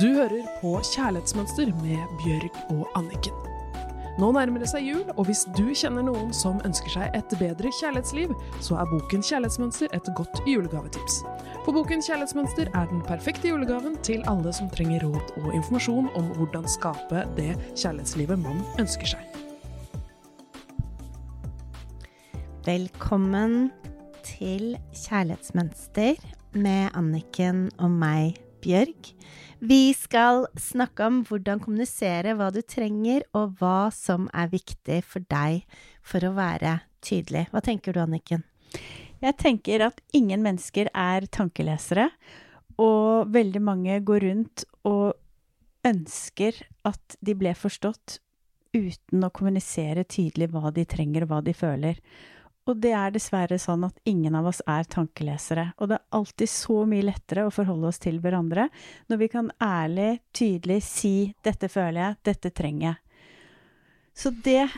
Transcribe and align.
Du 0.00 0.06
hører 0.14 0.46
på 0.62 0.78
Kjærlighetsmønster 0.94 1.68
med 1.82 2.12
Bjørg 2.22 2.54
og 2.72 2.86
Anniken. 2.96 3.34
Nå 4.16 4.30
nærmer 4.32 4.62
det 4.62 4.70
seg 4.70 4.86
jul, 4.86 5.02
og 5.12 5.26
hvis 5.28 5.42
du 5.58 5.74
kjenner 5.76 6.06
noen 6.06 6.30
som 6.32 6.56
ønsker 6.64 6.94
seg 6.94 7.18
et 7.18 7.34
bedre 7.36 7.68
kjærlighetsliv, 7.82 8.32
så 8.64 8.78
er 8.80 8.88
boken 8.88 9.20
Kjærlighetsmønster 9.20 9.92
et 9.92 10.10
godt 10.16 10.40
julegavetips. 10.48 11.20
For 11.66 11.76
boken 11.76 12.00
Kjærlighetsmønster 12.06 12.72
er 12.72 12.88
den 12.88 13.04
perfekte 13.04 13.52
julegaven 13.52 14.00
til 14.06 14.24
alle 14.32 14.56
som 14.56 14.72
trenger 14.72 15.04
råd 15.04 15.36
og 15.42 15.52
informasjon 15.60 16.08
om 16.16 16.32
hvordan 16.40 16.68
skape 16.78 17.28
det 17.36 17.52
kjærlighetslivet 17.74 18.40
man 18.40 18.64
ønsker 18.80 19.12
seg. 19.12 19.40
Velkommen 22.64 23.66
til 24.24 24.78
Kjærlighetsmønster 24.96 26.30
med 26.56 26.88
Anniken 26.96 27.68
og 27.76 28.00
meg, 28.00 28.40
Bjørg. 28.64 29.12
Vi 29.60 29.92
skal 29.92 30.46
snakke 30.56 31.04
om 31.04 31.20
hvordan 31.28 31.60
kommunisere 31.60 32.32
hva 32.38 32.48
du 32.54 32.62
trenger, 32.64 33.26
og 33.36 33.58
hva 33.60 33.90
som 33.92 34.28
er 34.32 34.52
viktig 34.52 35.02
for 35.04 35.24
deg 35.28 35.66
for 36.00 36.24
å 36.24 36.32
være 36.36 36.78
tydelig. 37.04 37.46
Hva 37.52 37.60
tenker 37.64 37.96
du, 37.96 38.00
Anniken? 38.02 38.44
Jeg 39.20 39.36
tenker 39.36 39.84
at 39.90 40.00
ingen 40.16 40.40
mennesker 40.44 40.88
er 40.96 41.28
tankelesere, 41.28 42.08
og 42.80 43.28
veldig 43.34 43.60
mange 43.60 43.98
går 44.00 44.24
rundt 44.24 44.64
og 44.88 45.12
ønsker 45.84 46.56
at 46.88 47.16
de 47.20 47.36
ble 47.36 47.52
forstått 47.56 48.20
uten 48.72 49.24
å 49.26 49.32
kommunisere 49.34 50.06
tydelig 50.08 50.50
hva 50.54 50.70
de 50.72 50.86
trenger 50.88 51.26
og 51.26 51.32
hva 51.32 51.40
de 51.44 51.54
føler. 51.56 52.00
Og 52.68 52.76
det 52.82 52.92
er 52.94 53.12
dessverre 53.14 53.56
sånn 53.58 53.86
at 53.88 53.96
ingen 54.08 54.34
av 54.36 54.50
oss 54.50 54.60
er 54.68 54.84
tankelesere. 54.90 55.70
Og 55.80 55.90
det 55.90 55.96
er 55.96 56.18
alltid 56.18 56.52
så 56.52 56.82
mye 56.88 57.06
lettere 57.08 57.46
å 57.46 57.54
forholde 57.54 57.88
oss 57.88 58.00
til 58.02 58.20
hverandre 58.22 58.68
når 59.10 59.22
vi 59.22 59.28
kan 59.32 59.50
ærlig, 59.64 60.20
tydelig 60.36 60.82
si 60.84 61.32
'dette 61.42 61.68
føler 61.72 62.00
jeg', 62.00 62.16
'dette 62.24 62.50
trenger 62.50 62.86
jeg'. 62.90 63.00
Så 64.14 64.30
det 64.44 64.68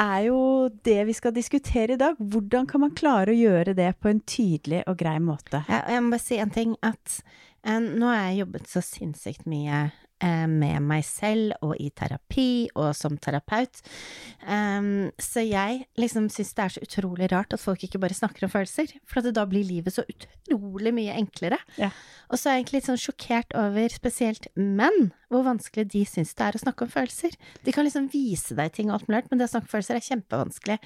er 0.00 0.20
jo 0.26 0.68
det 0.84 1.04
vi 1.08 1.12
skal 1.16 1.34
diskutere 1.34 1.94
i 1.94 2.00
dag. 2.00 2.16
Hvordan 2.18 2.66
kan 2.66 2.84
man 2.84 2.94
klare 2.96 3.32
å 3.32 3.38
gjøre 3.38 3.74
det 3.76 3.94
på 4.00 4.10
en 4.10 4.20
tydelig 4.20 4.82
og 4.86 4.98
grei 5.00 5.18
måte? 5.20 5.64
Jeg 5.68 6.02
må 6.02 6.14
bare 6.14 6.24
si 6.24 6.38
en 6.40 6.52
ting. 6.52 6.76
At 6.82 7.22
eh, 7.64 7.80
nå 7.80 8.08
har 8.08 8.30
jeg 8.30 8.44
jobbet 8.44 8.68
så 8.68 8.84
sinnssykt 8.84 9.46
mye 9.50 9.90
med 10.20 10.84
meg 10.84 11.04
selv 11.06 11.54
og 11.64 11.74
i 11.80 11.88
terapi 11.96 12.68
og 12.74 12.90
som 12.96 13.16
terapeut. 13.20 13.80
Um, 14.44 15.10
så 15.20 15.44
jeg 15.46 15.84
liksom 16.00 16.28
syns 16.32 16.52
det 16.56 16.64
er 16.64 16.74
så 16.74 16.84
utrolig 16.84 17.30
rart 17.32 17.54
at 17.56 17.62
folk 17.62 17.84
ikke 17.86 18.00
bare 18.02 18.16
snakker 18.16 18.46
om 18.46 18.52
følelser, 18.52 18.92
for 19.08 19.24
da 19.24 19.46
blir 19.48 19.66
livet 19.66 19.94
så 19.94 20.04
utrolig 20.04 20.92
mye 20.96 21.16
enklere. 21.16 21.60
Ja. 21.80 21.90
Og 22.30 22.38
så 22.38 22.50
er 22.50 22.58
jeg 22.58 22.64
egentlig 22.64 22.80
litt 22.80 22.90
sånn 22.90 23.00
sjokkert 23.00 23.56
over 23.58 23.94
spesielt 23.94 24.50
menn, 24.56 25.10
hvor 25.30 25.46
vanskelig 25.46 25.86
de 25.92 26.04
syns 26.08 26.34
det 26.36 26.46
er 26.46 26.58
å 26.58 26.62
snakke 26.62 26.86
om 26.86 26.92
følelser. 26.92 27.36
De 27.64 27.74
kan 27.74 27.86
liksom 27.86 28.10
vise 28.12 28.56
deg 28.58 28.74
ting 28.76 28.90
og 28.90 28.98
alt 28.98 29.08
mulig, 29.10 29.24
men 29.30 29.40
det 29.40 29.48
å 29.48 29.54
snakke 29.54 29.70
om 29.70 29.74
følelser 29.76 29.98
er 29.98 30.08
kjempevanskelig. 30.08 30.78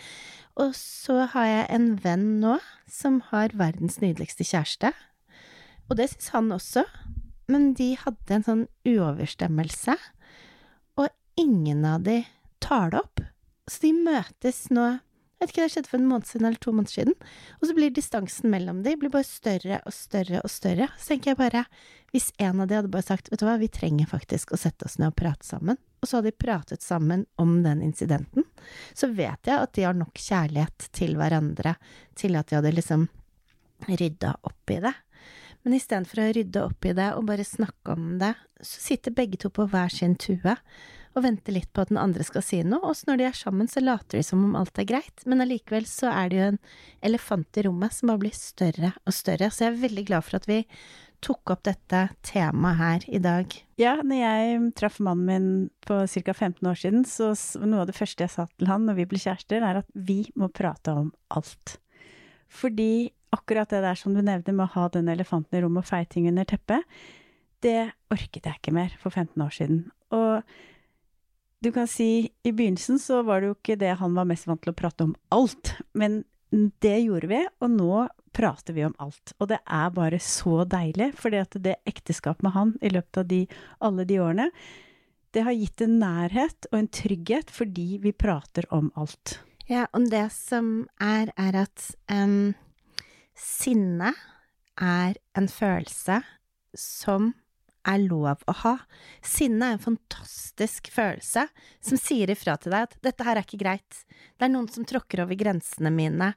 Og 0.62 0.76
så 0.78 1.24
har 1.34 1.50
jeg 1.50 1.66
en 1.74 1.90
venn 2.04 2.28
nå 2.44 2.58
som 2.90 3.18
har 3.32 3.56
verdens 3.58 3.98
nydeligste 4.04 4.46
kjæreste. 4.46 4.92
Og 5.90 5.98
det 5.98 6.10
syns 6.12 6.30
han 6.36 6.52
også 6.54 6.84
men 7.50 7.72
de 7.78 7.92
hadde 8.00 8.36
en 8.36 8.46
sånn 8.46 8.66
uoverstemmelse, 8.88 9.96
og 11.00 11.40
ingen 11.40 11.84
av 11.88 12.04
de 12.06 12.22
tar 12.64 12.94
det 12.94 13.02
opp. 13.02 13.24
Så 13.70 13.86
de 13.86 13.92
møtes 13.96 14.66
nå 14.74 14.94
jeg 15.44 15.48
vet 15.48 15.52
ikke, 15.52 15.64
Det 15.64 15.72
skjedde 15.74 15.90
for 15.90 16.00
en 16.00 16.08
måned 16.08 16.28
siden 16.28 16.46
eller 16.46 16.60
to 16.62 16.72
måneder 16.72 16.94
siden. 16.94 17.14
Og 17.58 17.66
så 17.68 17.74
blir 17.76 17.90
distansen 17.92 18.52
mellom 18.52 18.78
de 18.84 18.94
blir 18.96 19.10
bare 19.12 19.26
større 19.28 19.80
og 19.84 19.92
større 19.92 20.40
og 20.40 20.48
større. 20.48 20.86
Så 20.96 21.10
tenker 21.10 21.32
jeg 21.32 21.40
bare, 21.40 21.64
hvis 22.14 22.30
en 22.38 22.62
av 22.62 22.70
de 22.70 22.78
hadde 22.78 22.92
bare 22.92 23.04
sagt 23.04 23.28
vet 23.28 23.42
du 23.42 23.44
hva, 23.44 23.58
vi 23.60 23.68
trenger 23.68 24.08
faktisk 24.08 24.54
å 24.54 24.60
sette 24.60 24.86
oss 24.86 24.96
ned 25.00 25.10
og 25.10 25.18
prate 25.18 25.44
sammen, 25.44 25.76
og 26.00 26.08
så 26.08 26.16
hadde 26.20 26.30
de 26.30 26.44
pratet 26.46 26.86
sammen 26.86 27.26
om 27.40 27.58
den 27.64 27.82
incidenten, 27.84 28.46
så 28.94 29.10
vet 29.12 29.50
jeg 29.50 29.58
at 29.58 29.74
de 29.76 29.84
har 29.84 29.98
nok 29.98 30.16
kjærlighet 30.16 30.88
til 30.96 31.18
hverandre 31.18 31.74
til 32.16 32.38
at 32.38 32.48
de 32.48 32.58
hadde 32.60 32.74
liksom 32.78 33.08
rydda 33.90 34.36
opp 34.48 34.72
i 34.72 34.80
det. 34.86 34.94
Men 35.64 35.78
istedenfor 35.78 36.20
å 36.20 36.32
rydde 36.36 36.64
opp 36.66 36.84
i 36.84 36.92
det 36.96 37.12
og 37.16 37.24
bare 37.30 37.46
snakke 37.46 37.96
om 37.96 38.18
det, 38.20 38.34
så 38.60 38.82
sitter 38.90 39.16
begge 39.16 39.40
to 39.40 39.50
på 39.52 39.66
hver 39.72 39.92
sin 39.92 40.16
tue 40.20 40.56
og 41.14 41.22
venter 41.22 41.54
litt 41.54 41.70
på 41.70 41.84
at 41.84 41.92
den 41.92 42.00
andre 42.00 42.24
skal 42.26 42.42
si 42.42 42.58
noe, 42.66 42.90
og 42.90 42.96
så 42.98 43.06
når 43.06 43.20
de 43.20 43.26
er 43.28 43.36
sammen, 43.38 43.68
så 43.70 43.82
later 43.84 44.18
de 44.18 44.24
som 44.26 44.42
om 44.42 44.56
alt 44.58 44.78
er 44.82 44.88
greit, 44.88 45.22
men 45.30 45.44
allikevel 45.44 45.86
så 45.86 46.10
er 46.10 46.30
det 46.30 46.40
jo 46.40 46.48
en 46.48 46.60
elefant 47.06 47.60
i 47.60 47.64
rommet 47.68 47.94
som 47.94 48.10
bare 48.10 48.22
blir 48.24 48.34
større 48.34 48.90
og 49.06 49.14
større, 49.14 49.50
så 49.50 49.66
jeg 49.66 49.72
er 49.72 49.82
veldig 49.84 50.06
glad 50.10 50.26
for 50.26 50.40
at 50.40 50.48
vi 50.50 50.64
tok 51.24 51.54
opp 51.54 51.62
dette 51.64 52.00
temaet 52.26 52.80
her 52.80 53.06
i 53.16 53.20
dag. 53.22 53.54
Ja, 53.80 53.94
når 54.02 54.20
jeg 54.20 54.58
traff 54.76 54.98
mannen 55.00 55.30
min 55.30 55.46
på 55.86 56.02
ca. 56.10 56.34
15 56.34 56.68
år 56.68 56.82
siden, 56.82 57.06
så 57.08 57.30
noe 57.62 57.84
av 57.84 57.88
det 57.88 57.96
første 57.96 58.26
jeg 58.26 58.34
sa 58.34 58.48
til 58.50 58.68
han 58.68 58.84
når 58.88 58.98
vi 58.98 59.08
ble 59.14 59.22
kjærester, 59.22 59.64
er 59.64 59.80
at 59.80 59.88
vi 59.94 60.20
må 60.36 60.50
prate 60.52 60.92
om 60.92 61.14
alt. 61.32 61.78
Fordi 62.52 63.08
akkurat 63.34 63.70
det 63.70 63.82
der 63.84 63.98
som 63.98 64.14
du 64.14 64.22
nevnte 64.22 64.54
med 64.54 64.68
å 64.68 64.74
ha 64.76 64.88
den 64.94 65.10
elefanten 65.12 65.58
i 65.58 65.64
rommet 65.64 65.84
og 65.84 65.90
feie 65.90 66.08
ting 66.10 66.28
under 66.30 66.46
teppet, 66.48 66.86
det 67.64 67.90
orket 68.12 68.44
jeg 68.44 68.60
ikke 68.60 68.74
mer 68.76 68.94
for 69.00 69.14
15 69.14 69.40
år 69.42 69.52
siden. 69.54 69.82
Og 70.14 70.42
du 71.64 71.70
kan 71.72 71.88
si 71.88 72.28
i 72.44 72.52
begynnelsen 72.52 73.00
så 73.00 73.22
var 73.24 73.40
det 73.40 73.50
jo 73.50 73.56
ikke 73.56 73.78
det 73.80 73.94
han 74.00 74.16
var 74.16 74.28
mest 74.28 74.48
vant 74.48 74.60
til 74.64 74.74
å 74.74 74.76
prate 74.76 75.06
om 75.06 75.14
alt, 75.34 75.76
men 75.96 76.22
det 76.84 76.98
gjorde 77.02 77.30
vi, 77.30 77.40
og 77.64 77.72
nå 77.72 78.04
prater 78.34 78.76
vi 78.76 78.84
om 78.86 78.94
alt. 79.02 79.32
Og 79.38 79.48
det 79.50 79.60
er 79.62 79.94
bare 79.94 80.20
så 80.22 80.62
deilig, 80.68 81.12
for 81.18 81.32
det 81.32 81.78
ekteskapet 81.88 82.44
med 82.44 82.54
han 82.54 82.74
i 82.82 82.92
løpet 82.92 83.22
av 83.22 83.30
de, 83.30 83.40
alle 83.80 84.06
de 84.08 84.20
årene, 84.22 84.50
det 85.34 85.42
har 85.46 85.56
gitt 85.56 85.82
en 85.82 85.96
nærhet 85.98 86.68
og 86.70 86.78
en 86.78 86.92
trygghet 86.94 87.50
fordi 87.50 87.88
vi 88.04 88.12
prater 88.14 88.68
om 88.74 88.92
alt. 88.98 89.40
Ja, 89.66 89.86
og 89.96 90.10
det 90.12 90.28
som 90.36 90.84
er, 91.02 91.32
er 91.40 91.56
at 91.64 91.88
um, 92.12 92.52
Sinne 93.38 94.12
er 94.80 95.18
en 95.38 95.48
følelse 95.50 96.20
som 96.78 97.32
er 97.84 98.00
lov 98.06 98.42
å 98.48 98.54
ha. 98.62 98.74
Sinne 99.24 99.68
er 99.68 99.76
en 99.76 99.82
fantastisk 99.82 100.88
følelse 100.94 101.46
som 101.84 102.00
sier 102.00 102.32
ifra 102.32 102.56
til 102.60 102.74
deg 102.74 102.88
at 102.88 102.96
dette 103.04 103.26
her 103.26 103.38
er 103.38 103.46
ikke 103.46 103.60
greit. 103.60 104.04
Det 104.38 104.46
er 104.46 104.54
noen 104.54 104.70
som 104.72 104.86
tråkker 104.88 105.24
over 105.24 105.38
grensene 105.38 105.92
mine. 105.94 106.32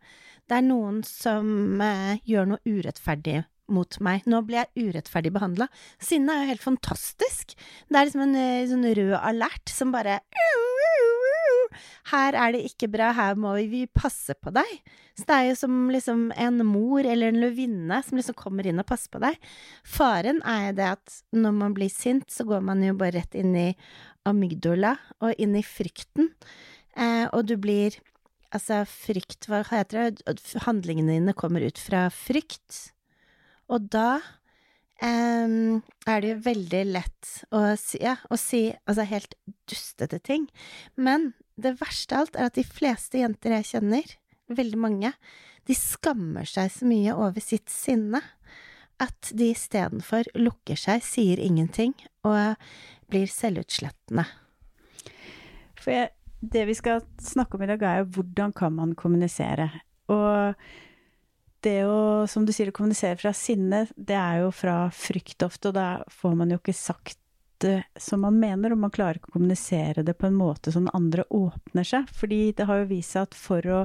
Det 0.47 0.59
er 0.59 0.66
noen 0.66 1.02
som 1.07 1.80
eh, 1.84 2.19
gjør 2.28 2.52
noe 2.53 2.63
urettferdig 2.68 3.41
mot 3.74 3.97
meg. 4.03 4.28
Nå 4.28 4.41
blir 4.47 4.63
jeg 4.63 4.90
urettferdig 4.90 5.34
behandla. 5.36 5.68
Sinne 6.03 6.34
er 6.34 6.46
jo 6.46 6.53
helt 6.53 6.63
fantastisk. 6.63 7.56
Det 7.88 8.00
er 8.00 8.07
liksom 8.07 8.24
en 8.28 8.38
eh, 8.40 8.68
sånn 8.69 8.88
rød 9.00 9.18
alert 9.19 9.74
som 9.74 9.91
bare 9.96 10.22
her 12.11 12.38
er 12.38 12.55
det 12.55 12.63
ikke 12.69 12.89
bra, 12.91 13.11
her 13.16 13.38
må 13.39 13.53
vi 13.72 13.85
passe 13.89 14.35
på 14.39 14.53
deg. 14.55 14.72
Så 15.17 15.28
det 15.29 15.38
er 15.38 15.45
jo 15.50 15.57
som 15.59 15.78
liksom 15.94 16.28
en 16.38 16.63
mor 16.67 17.05
eller 17.05 17.31
en 17.31 17.41
løvinne 17.41 18.01
som 18.05 18.19
liksom 18.19 18.38
kommer 18.38 18.67
inn 18.67 18.81
og 18.81 18.88
passer 18.89 19.11
på 19.13 19.22
deg. 19.23 19.38
Faren 19.88 20.44
er 20.47 20.73
det 20.77 20.89
at 20.95 21.22
når 21.35 21.56
man 21.59 21.77
blir 21.77 21.91
sint, 21.94 22.29
så 22.31 22.45
går 22.47 22.66
man 22.66 22.83
jo 22.85 22.97
bare 22.97 23.17
rett 23.19 23.38
inn 23.38 23.56
i 23.57 23.69
amygdala 24.27 24.97
og 25.23 25.39
inn 25.41 25.56
i 25.57 25.66
frykten. 25.66 26.33
Eh, 26.97 27.25
og 27.31 27.47
du 27.50 27.57
blir 27.61 28.00
Altså, 28.56 28.85
frykt, 28.88 29.50
hva 29.51 29.57
heter 29.67 30.13
det, 30.16 30.38
handlingene 30.63 31.17
dine 31.17 31.33
kommer 31.35 31.59
ut 31.67 31.81
fra 31.83 32.06
frykt. 32.16 32.94
Og 33.67 33.89
da 33.91 34.22
Um, 34.97 35.83
er 36.09 36.23
det 36.23 36.29
jo 36.31 36.38
veldig 36.47 36.79
lett 36.89 37.33
å 37.53 37.59
si, 37.77 38.00
ja, 38.01 38.16
å 38.33 38.38
si 38.41 38.63
altså 38.89 39.03
helt 39.06 39.35
dustete 39.69 40.17
ting. 40.25 40.47
Men 40.97 41.35
det 41.57 41.75
verste 41.81 42.16
av 42.16 42.25
alt 42.25 42.38
er 42.38 42.50
at 42.51 42.57
de 42.57 42.66
fleste 42.66 43.22
jenter 43.22 43.57
jeg 43.57 43.69
kjenner, 43.73 44.16
veldig 44.53 44.79
mange, 44.79 45.12
de 45.68 45.75
skammer 45.75 46.47
seg 46.47 46.72
så 46.72 46.88
mye 46.88 47.15
over 47.18 47.44
sitt 47.44 47.71
sinne 47.74 48.21
at 49.04 49.31
de 49.38 49.51
istedenfor 49.51 50.30
lukker 50.39 50.80
seg, 50.80 51.04
sier 51.06 51.42
ingenting 51.44 51.94
og 52.25 52.57
blir 53.12 53.30
selvutslettende. 53.30 54.25
For 55.77 55.94
jeg, 55.94 56.12
det 56.42 56.65
vi 56.69 56.75
skal 56.77 57.04
snakke 57.21 57.57
om 57.57 57.65
i 57.65 57.69
dag, 57.69 57.83
er 57.83 58.01
jo 58.01 58.09
hvordan 58.18 58.56
kan 58.57 58.74
man 58.77 58.95
kommunisere. 58.98 59.69
Og 60.13 60.57
det 61.65 61.77
å, 61.89 62.25
som 62.30 62.45
du 62.48 62.54
sier, 62.56 62.71
å 62.71 62.75
kommunisere 62.75 63.19
fra 63.19 63.33
sinne, 63.38 63.86
det 63.95 64.18
er 64.18 64.44
jo 64.45 64.51
fra 64.56 64.88
frykt 64.94 65.45
ofte, 65.45 65.71
og 65.71 65.77
da 65.77 65.88
får 66.13 66.38
man 66.39 66.54
jo 66.54 66.59
ikke 66.62 66.75
sagt 66.77 67.19
som 67.98 68.21
man 68.21 68.38
mener, 68.39 68.74
og 68.74 68.81
man 68.83 68.94
klarer 68.94 69.19
ikke 69.19 69.31
å 69.31 69.38
kommunisere 69.38 70.04
det 70.06 70.18
på 70.19 70.30
en 70.30 70.38
måte 70.38 70.71
som 70.74 70.86
den 70.86 70.95
andre 70.98 71.25
åpner 71.33 71.88
seg. 71.88 72.09
Fordi 72.13 72.51
det 72.57 72.68
har 72.69 72.83
jo 72.83 72.89
vist 72.92 73.15
seg 73.15 73.27
at 73.27 73.38
for 73.38 73.68
å 73.74 73.81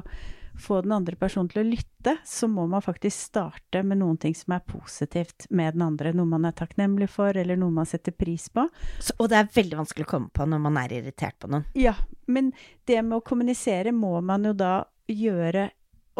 få 0.60 0.80
den 0.82 0.92
andre 0.92 1.16
personen 1.16 1.48
til 1.48 1.62
å 1.62 1.66
lytte, 1.66 2.16
så 2.28 2.48
må 2.48 2.66
man 2.70 2.84
faktisk 2.84 3.16
starte 3.16 3.82
med 3.86 4.02
noen 4.02 4.18
ting 4.20 4.34
som 4.36 4.54
er 4.56 4.64
positivt 4.66 5.46
med 5.50 5.74
den 5.76 5.86
andre. 5.86 6.12
Noe 6.16 6.28
man 6.28 6.44
er 6.48 6.56
takknemlig 6.56 7.08
for, 7.10 7.36
eller 7.36 7.58
noe 7.58 7.72
man 7.72 7.88
setter 7.88 8.14
pris 8.16 8.48
på. 8.52 8.66
Så, 9.00 9.16
og 9.18 9.30
det 9.32 9.40
er 9.40 9.52
veldig 9.54 9.80
vanskelig 9.80 10.06
å 10.06 10.12
komme 10.12 10.32
på 10.34 10.46
når 10.48 10.62
man 10.66 10.78
er 10.82 10.98
irritert 10.98 11.38
på 11.40 11.50
noen. 11.52 11.64
Ja, 11.78 11.94
men 12.26 12.52
det 12.88 13.00
med 13.02 13.20
å 13.20 13.24
kommunisere 13.24 13.94
må 13.96 14.18
man 14.20 14.44
jo 14.48 14.54
da 14.56 14.74
gjøre 15.08 15.70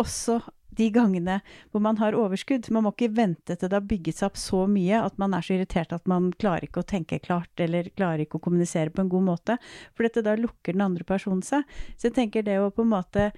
også 0.00 0.40
de 0.78 0.88
gangene 0.94 1.40
hvor 1.70 1.82
man 1.84 1.98
har 2.00 2.16
overskudd. 2.18 2.70
Man 2.72 2.86
må 2.86 2.92
ikke 2.94 3.12
vente 3.16 3.56
til 3.56 3.68
det 3.68 3.78
har 3.78 3.88
bygget 3.88 4.20
seg 4.20 4.30
opp 4.30 4.40
så 4.40 4.64
mye 4.70 5.02
at 5.02 5.18
man 5.22 5.36
er 5.36 5.44
så 5.44 5.56
irritert 5.56 5.92
at 5.96 6.08
man 6.10 6.30
klarer 6.40 6.68
ikke 6.68 6.82
å 6.82 6.88
tenke 6.94 7.20
klart, 7.22 7.52
eller 7.60 7.90
klarer 7.96 8.24
ikke 8.24 8.40
å 8.40 8.46
kommunisere 8.46 8.94
på 8.94 9.04
en 9.04 9.12
god 9.12 9.28
måte. 9.28 9.58
For 9.92 10.06
dette 10.06 10.24
da 10.26 10.36
lukker 10.38 10.76
den 10.76 10.86
andre 10.86 11.06
personen 11.08 11.44
seg. 11.46 11.68
Så 11.96 12.08
jeg 12.08 12.18
tenker 12.18 12.46
det 12.46 12.58
å 12.60 12.72
på 12.72 12.86
en 12.86 12.94
måte 12.94 13.30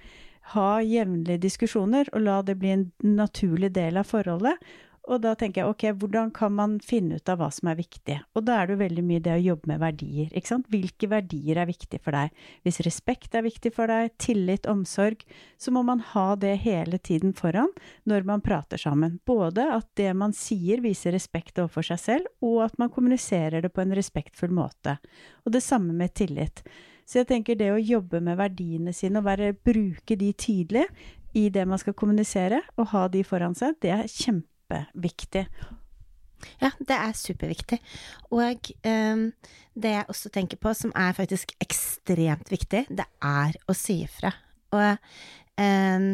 ha 0.53 0.71
jevnlige 0.85 1.41
diskusjoner, 1.41 2.09
og 2.13 2.21
la 2.21 2.41
det 2.45 2.57
bli 2.61 2.73
en 2.75 2.89
naturlig 3.01 3.71
del 3.73 3.97
av 3.97 4.05
forholdet, 4.09 4.61
og 5.05 5.21
da 5.21 5.33
tenker 5.37 5.61
jeg 5.61 5.71
ok, 5.71 5.83
hvordan 6.01 6.31
kan 6.33 6.53
man 6.55 6.77
finne 6.83 7.19
ut 7.19 7.29
av 7.29 7.37
hva 7.39 7.49
som 7.53 7.69
er 7.69 7.77
viktig? 7.77 8.17
Og 8.37 8.45
da 8.47 8.57
er 8.57 8.67
det 8.67 8.75
jo 8.75 8.81
veldig 8.81 9.03
mye 9.05 9.23
det 9.25 9.35
å 9.35 9.43
jobbe 9.43 9.69
med 9.69 9.81
verdier, 9.83 10.31
ikke 10.31 10.51
sant. 10.51 10.69
Hvilke 10.73 11.09
verdier 11.11 11.59
er 11.61 11.69
viktig 11.69 11.99
for 12.01 12.17
deg? 12.17 12.33
Hvis 12.65 12.81
respekt 12.87 13.37
er 13.37 13.45
viktig 13.45 13.71
for 13.75 13.91
deg, 13.91 14.15
tillit, 14.21 14.69
omsorg, 14.69 15.21
så 15.61 15.73
må 15.75 15.83
man 15.85 16.01
ha 16.13 16.25
det 16.41 16.55
hele 16.63 16.97
tiden 16.97 17.35
foran 17.37 17.69
når 18.09 18.25
man 18.25 18.43
prater 18.45 18.81
sammen. 18.81 19.19
Både 19.29 19.67
at 19.75 19.87
det 19.99 20.09
man 20.17 20.33
sier 20.35 20.81
viser 20.85 21.13
respekt 21.15 21.61
overfor 21.61 21.85
seg 21.91 22.01
selv, 22.01 22.33
og 22.41 22.63
at 22.65 22.81
man 22.81 22.91
kommuniserer 22.93 23.61
det 23.61 23.73
på 23.75 23.85
en 23.85 23.93
respektfull 23.97 24.53
måte. 24.55 24.97
Og 25.45 25.53
det 25.53 25.63
samme 25.65 25.93
med 25.93 26.15
tillit. 26.17 26.65
Så 27.05 27.21
jeg 27.21 27.29
tenker 27.29 27.57
det 27.59 27.69
å 27.69 27.77
jobbe 27.77 28.17
med 28.25 28.39
verdiene 28.39 28.93
sine 28.95 29.21
og 29.21 29.27
være, 29.29 29.53
bruke 29.53 30.17
de 30.17 30.31
tydelig 30.33 30.87
i 31.37 31.49
det 31.53 31.67
man 31.69 31.77
skal 31.77 31.93
kommunisere, 31.93 32.63
og 32.79 32.89
ha 32.95 33.05
de 33.11 33.21
foran 33.27 33.53
seg, 33.57 33.77
det 33.83 33.93
er 33.93 34.09
kjempe 34.09 34.54
kjempeviktig. 34.65 35.47
Ja, 36.61 36.71
det 36.79 36.95
er 36.95 37.13
superviktig. 37.15 37.79
Og 38.31 38.71
um, 38.85 39.31
det 39.73 39.91
jeg 39.91 40.05
også 40.09 40.29
tenker 40.29 40.57
på, 40.57 40.73
som 40.73 40.91
er 40.95 41.13
faktisk 41.13 41.55
ekstremt 41.61 42.51
viktig, 42.51 42.85
det 42.89 43.05
er 43.23 43.55
å 43.67 43.73
si 43.73 44.03
ifra. 44.03 44.33
Og 44.75 44.97
um, 45.57 46.09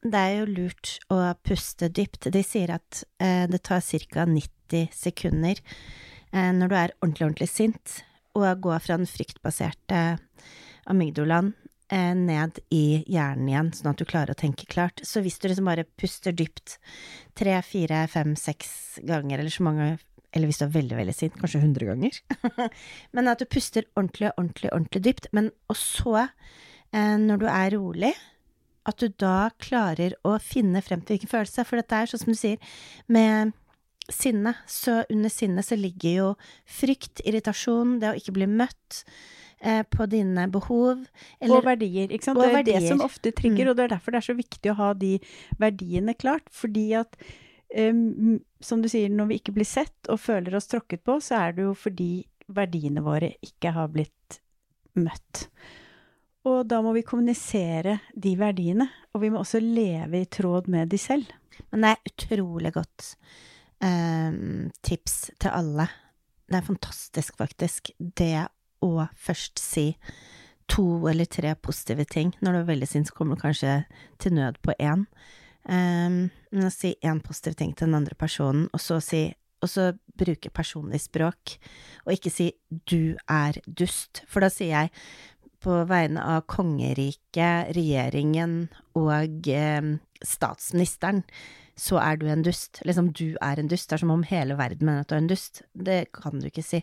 det 0.00 0.20
er 0.20 0.36
jo 0.38 0.48
lurt 0.48 0.98
å 1.12 1.34
puste 1.44 1.88
dypt. 1.88 2.30
De 2.32 2.42
sier 2.42 2.72
at 2.74 3.02
uh, 3.22 3.46
det 3.50 3.62
tar 3.62 3.80
ca. 3.80 4.26
90 4.26 4.88
sekunder 4.94 5.60
uh, 6.32 6.52
når 6.54 6.68
du 6.68 6.76
er 6.76 6.94
ordentlig, 7.00 7.26
ordentlig 7.26 7.50
sint, 7.50 8.00
å 8.34 8.46
gå 8.46 8.76
fra 8.78 8.96
den 8.96 9.10
fryktbaserte 9.10 10.18
amygdolaen 10.90 11.52
ned 11.90 12.60
i 12.70 13.00
hjernen 13.10 13.48
igjen, 13.50 13.72
sånn 13.74 13.90
at 13.90 13.98
du 13.98 14.06
klarer 14.06 14.34
å 14.34 14.38
tenke 14.38 14.68
klart. 14.70 15.02
Så 15.02 15.24
hvis 15.24 15.40
du 15.42 15.48
liksom 15.48 15.66
bare 15.66 15.88
puster 15.98 16.34
dypt 16.36 16.76
tre, 17.34 17.56
fire, 17.66 18.04
fem, 18.12 18.36
seks 18.38 19.00
ganger, 19.02 19.40
eller 19.40 19.50
så 19.50 19.66
mange 19.66 19.88
eller 20.30 20.46
hvis 20.46 20.60
du 20.60 20.66
er 20.68 20.74
veldig, 20.76 20.96
veldig 21.00 21.14
sint, 21.14 21.38
kanskje 21.40 21.62
hundre 21.64 21.88
ganger. 21.88 22.18
men 23.16 23.30
at 23.30 23.40
du 23.42 23.48
puster 23.50 23.86
ordentlig, 23.96 24.30
ordentlig, 24.36 24.70
ordentlig 24.70 25.02
dypt. 25.02 25.26
Men 25.34 25.50
og 25.70 25.78
så, 25.78 26.28
eh, 26.94 27.16
når 27.18 27.42
du 27.42 27.48
er 27.50 27.74
rolig, 27.74 28.12
at 28.88 29.02
du 29.02 29.10
da 29.20 29.50
klarer 29.60 30.14
å 30.26 30.36
finne 30.42 30.82
frem 30.84 31.02
til 31.02 31.16
hvilken 31.16 31.32
følelse. 31.32 31.66
For 31.66 31.80
dette 31.80 31.98
er 31.98 32.10
sånn 32.10 32.22
som 32.22 32.32
du 32.32 32.38
sier, 32.38 32.70
med 33.10 33.52
sinne, 34.10 34.54
så 34.70 35.02
under 35.10 35.30
sinnet 35.32 35.66
så 35.66 35.78
ligger 35.78 36.14
jo 36.14 36.30
frykt, 36.78 37.22
irritasjon, 37.26 37.98
det 38.02 38.10
å 38.10 38.16
ikke 38.18 38.34
bli 38.38 38.48
møtt 38.50 39.04
eh, 39.60 39.82
på 39.82 40.06
dine 40.10 40.46
behov. 40.52 41.04
Eller, 41.38 41.58
og 41.58 41.68
verdier, 41.68 42.10
ikke 42.10 42.30
sant. 42.30 42.40
det 42.40 42.48
er 42.48 42.58
verdier. 42.60 42.80
det 42.80 42.92
som 42.92 43.04
ofte 43.04 43.32
trigger, 43.36 43.66
mm. 43.66 43.70
og 43.70 43.78
det 43.78 43.86
er 43.86 43.94
derfor 43.94 44.14
det 44.14 44.22
er 44.22 44.28
så 44.30 44.38
viktig 44.38 44.72
å 44.72 44.78
ha 44.80 44.90
de 44.98 45.12
verdiene 45.60 46.16
klart. 46.18 46.48
Fordi 46.54 46.86
at 47.00 47.18
um, 47.76 48.38
som 48.60 48.82
du 48.82 48.90
sier, 48.92 49.12
når 49.12 49.32
vi 49.32 49.40
ikke 49.42 49.56
blir 49.56 49.68
sett 49.68 50.12
og 50.12 50.22
føler 50.22 50.56
oss 50.58 50.70
tråkket 50.70 51.04
på, 51.06 51.20
så 51.24 51.44
er 51.44 51.58
det 51.58 51.68
jo 51.68 51.76
fordi 51.78 52.12
verdiene 52.50 53.04
våre 53.04 53.34
ikke 53.46 53.74
har 53.76 53.92
blitt 53.92 54.40
møtt. 54.98 55.46
Og 56.48 56.64
da 56.68 56.80
må 56.82 56.94
vi 56.96 57.04
kommunisere 57.04 57.98
de 58.16 58.32
verdiene, 58.40 58.86
og 59.12 59.22
vi 59.22 59.30
må 59.32 59.42
også 59.42 59.60
leve 59.60 60.22
i 60.22 60.28
tråd 60.30 60.70
med 60.72 60.88
de 60.90 60.98
selv. 60.98 61.28
Men 61.70 61.84
det 61.84 61.90
er 61.92 62.12
utrolig 62.12 62.72
godt 62.74 63.10
um, 63.84 64.70
tips 64.82 65.18
til 65.36 65.52
alle. 65.52 65.86
Det 66.50 66.58
er 66.58 66.66
fantastisk, 66.66 67.36
faktisk, 67.38 67.92
det 67.98 68.48
og 68.84 69.06
først 69.16 69.60
si 69.62 69.94
to 70.70 71.08
eller 71.10 71.26
tre 71.26 71.54
positive 71.58 72.04
ting. 72.04 72.32
Når 72.40 72.52
du 72.52 72.58
er 72.60 72.70
veldig 72.70 72.88
sint, 72.88 73.12
kommer 73.14 73.36
du 73.36 73.42
kanskje 73.42 73.82
til 74.22 74.34
nød 74.34 74.60
på 74.62 74.74
én. 74.78 75.06
Um, 75.68 76.30
men 76.52 76.66
å 76.66 76.72
si 76.72 76.94
én 77.04 77.20
positiv 77.22 77.58
ting 77.58 77.74
til 77.74 77.90
den 77.90 77.98
andre 77.98 78.16
personen, 78.18 78.68
og 78.72 78.80
så 78.80 79.00
si 79.04 79.28
og 79.60 79.68
så 79.68 79.90
bruke 80.16 80.48
personlig 80.56 81.02
språk, 81.04 81.58
og 82.06 82.14
ikke 82.14 82.30
si 82.32 82.52
'du 82.88 83.16
er 83.28 83.60
dust', 83.66 84.22
for 84.26 84.40
da 84.40 84.48
sier 84.48 84.72
jeg 84.72 84.90
på 85.60 85.84
vegne 85.84 86.22
av 86.24 86.46
kongeriket, 86.48 87.74
regjeringen 87.76 88.70
og 88.96 89.48
eh, 89.48 89.98
statsministeren, 90.24 91.22
så 91.76 92.00
er 92.00 92.16
du 92.16 92.26
en 92.28 92.42
dust. 92.44 92.80
Liksom, 92.84 93.12
du 93.12 93.36
er 93.40 93.60
en 93.60 93.68
dust. 93.68 93.88
Det 93.88 93.96
er 93.96 94.02
som 94.04 94.10
om 94.10 94.22
hele 94.22 94.56
verden 94.56 94.86
mener 94.86 95.00
at 95.04 95.08
du 95.08 95.14
er 95.14 95.22
en 95.22 95.30
dust. 95.30 95.62
Det 95.74 96.12
kan 96.12 96.40
du 96.40 96.48
ikke 96.48 96.64
si. 96.64 96.82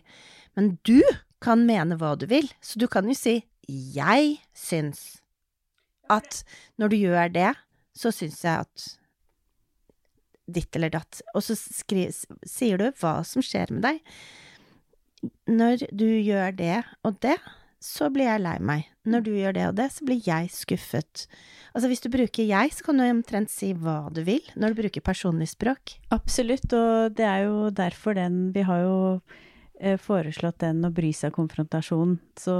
Men 0.56 0.78
du 0.86 1.02
kan 1.44 1.64
mene 1.66 1.98
hva 1.98 2.14
du 2.18 2.26
vil, 2.30 2.48
så 2.60 2.80
du 2.80 2.88
kan 2.90 3.08
jo 3.08 3.14
si 3.14 3.44
'jeg 3.68 4.38
syns 4.54 5.20
at 6.10 6.42
når 6.78 6.88
du 6.88 6.96
gjør 6.96 7.32
det, 7.32 7.54
så 7.94 8.10
syns 8.10 8.42
jeg 8.44 8.64
at 8.64 8.98
ditt 10.48 10.74
eller 10.76 10.90
datt', 10.90 11.20
og 11.34 11.42
så 11.42 11.54
skri, 11.54 12.08
sier 12.46 12.78
du 12.78 12.90
hva 12.90 13.22
som 13.24 13.42
skjer 13.42 13.70
med 13.70 13.82
deg. 13.82 14.00
Når 15.46 15.88
du 15.92 16.08
gjør 16.08 16.56
det 16.56 16.84
og 17.04 17.20
det, 17.20 17.36
så 17.80 18.08
blir 18.10 18.26
jeg 18.26 18.42
lei 18.42 18.58
meg. 18.58 18.86
Når 19.06 19.24
du 19.24 19.30
gjør 19.36 19.54
det 19.54 19.66
og 19.68 19.76
det, 19.78 19.88
så 19.94 20.06
blir 20.06 20.22
jeg 20.24 20.50
skuffet. 20.50 21.26
Altså 21.74 21.90
hvis 21.90 22.02
du 22.02 22.08
bruker 22.10 22.46
jeg, 22.48 22.72
så 22.74 22.86
kan 22.86 22.98
du 22.98 23.04
omtrent 23.06 23.52
si 23.52 23.70
hva 23.76 24.08
du 24.14 24.24
vil 24.26 24.42
når 24.58 24.72
du 24.74 24.80
bruker 24.82 25.04
personlig 25.04 25.50
språk. 25.52 25.98
Absolutt, 26.14 26.72
og 26.74 27.14
det 27.18 27.26
er 27.26 27.46
jo 27.46 27.68
derfor 27.70 28.18
den 28.18 28.50
Vi 28.54 28.64
har 28.66 28.82
jo 28.82 28.98
foreslått 30.02 30.60
den 30.64 30.82
å 30.86 30.92
bry 30.94 31.12
seg 31.14 31.34
konfrontasjon. 31.36 32.16
Så 32.38 32.56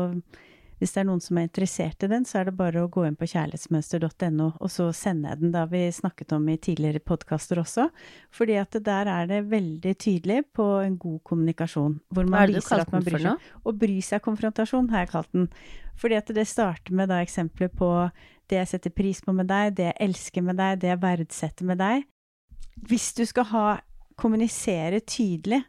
hvis 0.78 0.92
det 0.94 1.00
er 1.02 1.06
noen 1.08 1.22
som 1.22 1.38
er 1.40 1.48
interessert 1.48 2.04
i 2.06 2.08
den, 2.10 2.24
så 2.28 2.38
er 2.38 2.48
det 2.48 2.58
bare 2.58 2.84
å 2.84 2.90
gå 2.92 3.02
inn 3.08 3.16
på 3.18 3.26
kjærlighetsmønster.no, 3.32 4.46
og 4.62 4.70
så 4.70 4.86
sender 4.94 5.32
jeg 5.32 5.40
den. 5.40 5.50
Det 5.54 5.62
har 5.64 5.72
vi 5.72 5.80
snakket 5.94 6.34
om 6.36 6.46
i 6.52 6.54
tidligere 6.62 7.02
podkaster 7.02 7.58
også. 7.58 7.88
Fordi 8.34 8.60
at 8.60 8.78
der 8.86 9.10
er 9.10 9.26
det 9.30 9.40
veldig 9.50 9.94
tydelig 9.98 10.44
på 10.54 10.68
en 10.84 10.94
god 11.02 11.18
kommunikasjon. 11.26 11.98
Hvor 12.14 12.30
man 12.30 12.36
Hva 12.36 12.44
er 12.44 12.52
det 12.52 12.60
du 12.60 12.62
viser 12.62 12.84
at 12.84 12.94
man 12.94 13.08
bryr 13.08 13.24
seg. 13.26 13.50
Å 13.58 13.74
bry 13.82 13.98
seg 14.06 14.24
konfrontasjon, 14.28 14.90
har 14.94 15.02
jeg 15.02 15.12
kalt 15.16 15.32
den. 15.34 15.50
Fordi 15.98 16.20
at 16.20 16.30
det 16.38 16.46
starter 16.46 16.94
med 16.94 17.10
da 17.10 17.18
eksempler 17.26 17.74
på 17.74 17.90
det 18.48 18.62
jeg 18.62 18.70
setter 18.70 18.94
pris 18.94 19.18
på 19.24 19.34
med 19.34 19.50
deg, 19.50 19.74
det 19.76 19.90
jeg 19.90 19.98
elsker 20.06 20.46
med 20.46 20.60
deg, 20.62 20.78
det 20.78 20.92
jeg 20.92 21.02
verdsetter 21.02 21.66
med 21.68 21.82
deg. 21.82 22.06
Hvis 22.86 23.10
du 23.18 23.24
skal 23.26 23.50
ha 23.50 23.66
kommunisere 24.18 25.02
tydelig, 25.02 25.64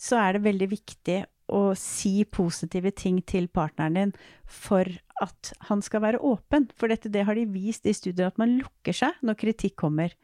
så 0.00 0.18
er 0.20 0.36
det 0.36 0.46
veldig 0.46 0.68
viktig 0.72 1.20
å 1.54 1.74
si 1.76 2.24
positive 2.24 2.92
ting 2.96 3.20
til 3.28 3.50
partneren 3.52 3.98
din 3.98 4.12
for 4.48 4.88
at 5.22 5.52
han 5.68 5.82
skal 5.84 6.02
være 6.04 6.22
åpen. 6.24 6.70
For 6.78 6.90
dette, 6.90 7.12
det 7.12 7.26
har 7.28 7.36
de 7.36 7.44
vist 7.52 7.86
i 7.86 7.94
studier, 7.94 8.30
at 8.30 8.40
man 8.40 8.56
lukker 8.58 8.96
seg 8.96 9.20
når 9.22 9.38
kritikk 9.42 9.76
kommer. 9.84 10.14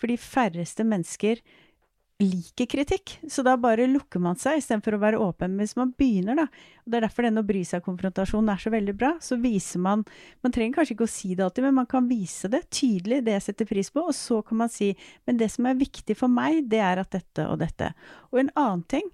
For 0.00 0.10
de 0.10 0.18
færreste 0.18 0.86
mennesker 0.88 1.42
liker 2.22 2.68
kritikk, 2.70 3.16
så 3.30 3.44
da 3.46 3.56
bare 3.60 3.88
lukker 3.90 4.22
man 4.22 4.38
seg 4.40 4.60
istedenfor 4.60 4.96
å 4.96 5.00
være 5.02 5.20
åpen. 5.22 5.56
Hvis 5.60 5.74
man 5.78 5.92
begynner, 5.98 6.38
da, 6.38 6.46
og 6.82 6.92
det 6.92 6.98
er 6.98 7.06
derfor 7.06 7.26
denne 7.26 7.42
å 7.42 7.48
bry 7.48 7.62
seg-konfrontasjonen 7.68 8.52
er 8.52 8.62
så 8.62 8.72
veldig 8.74 8.94
bra, 8.98 9.12
så 9.22 9.38
viser 9.42 9.82
man 9.82 10.04
Man 10.42 10.54
trenger 10.54 10.78
kanskje 10.78 10.96
ikke 10.96 11.06
å 11.06 11.12
si 11.12 11.34
det 11.34 11.44
alltid, 11.44 11.66
men 11.66 11.76
man 11.82 11.88
kan 11.90 12.08
vise 12.10 12.50
det 12.50 12.64
tydelig, 12.74 13.22
det 13.26 13.36
jeg 13.36 13.46
setter 13.48 13.68
pris 13.68 13.90
på, 13.92 14.06
og 14.08 14.16
så 14.16 14.40
kan 14.46 14.62
man 14.64 14.72
si 14.72 14.92
Men 15.26 15.38
det 15.40 15.50
som 15.52 15.66
er 15.68 15.78
viktig 15.78 16.16
for 16.18 16.32
meg, 16.32 16.64
det 16.70 16.80
er 16.82 17.02
at 17.02 17.12
dette 17.14 17.46
og 17.48 17.60
dette. 17.62 17.92
Og 18.32 18.42
en 18.42 18.54
annen 18.54 18.86
ting 18.90 19.10